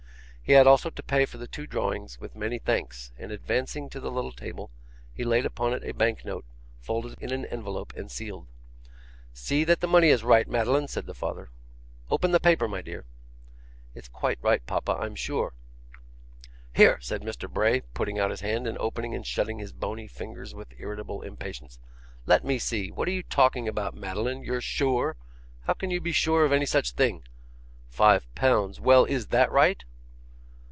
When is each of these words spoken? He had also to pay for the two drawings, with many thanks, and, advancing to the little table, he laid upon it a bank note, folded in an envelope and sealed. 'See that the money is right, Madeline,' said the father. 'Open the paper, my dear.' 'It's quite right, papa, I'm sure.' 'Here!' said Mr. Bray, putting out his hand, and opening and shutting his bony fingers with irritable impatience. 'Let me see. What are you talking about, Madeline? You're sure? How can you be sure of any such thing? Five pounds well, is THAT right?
He 0.43 0.55
had 0.57 0.67
also 0.67 0.89
to 0.89 1.01
pay 1.03 1.23
for 1.25 1.37
the 1.37 1.47
two 1.47 1.65
drawings, 1.65 2.19
with 2.19 2.35
many 2.35 2.59
thanks, 2.59 3.13
and, 3.17 3.31
advancing 3.31 3.89
to 3.89 4.01
the 4.01 4.11
little 4.11 4.33
table, 4.33 4.69
he 5.13 5.23
laid 5.23 5.45
upon 5.45 5.71
it 5.73 5.81
a 5.85 5.93
bank 5.93 6.25
note, 6.25 6.43
folded 6.81 7.17
in 7.21 7.31
an 7.31 7.45
envelope 7.45 7.93
and 7.95 8.11
sealed. 8.11 8.47
'See 9.31 9.63
that 9.63 9.79
the 9.79 9.87
money 9.87 10.09
is 10.09 10.25
right, 10.25 10.45
Madeline,' 10.49 10.89
said 10.89 11.05
the 11.05 11.13
father. 11.13 11.51
'Open 12.09 12.31
the 12.31 12.39
paper, 12.41 12.67
my 12.67 12.81
dear.' 12.81 13.05
'It's 13.95 14.09
quite 14.09 14.39
right, 14.41 14.65
papa, 14.65 14.97
I'm 14.99 15.15
sure.' 15.15 15.53
'Here!' 16.75 16.99
said 16.99 17.21
Mr. 17.21 17.49
Bray, 17.49 17.79
putting 17.93 18.19
out 18.19 18.29
his 18.31 18.41
hand, 18.41 18.67
and 18.67 18.77
opening 18.77 19.15
and 19.15 19.25
shutting 19.25 19.59
his 19.59 19.71
bony 19.71 20.05
fingers 20.09 20.53
with 20.53 20.73
irritable 20.77 21.21
impatience. 21.21 21.79
'Let 22.25 22.43
me 22.43 22.59
see. 22.59 22.91
What 22.91 23.07
are 23.07 23.11
you 23.11 23.23
talking 23.23 23.69
about, 23.69 23.95
Madeline? 23.95 24.43
You're 24.43 24.59
sure? 24.59 25.15
How 25.61 25.73
can 25.73 25.91
you 25.91 26.01
be 26.01 26.11
sure 26.11 26.43
of 26.43 26.51
any 26.51 26.65
such 26.65 26.91
thing? 26.91 27.23
Five 27.87 28.25
pounds 28.35 28.81
well, 28.81 29.05
is 29.05 29.27
THAT 29.27 29.49
right? 29.49 29.85